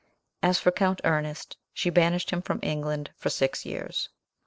[0.41, 4.09] As for Count Ernest, she banished him from England for six years.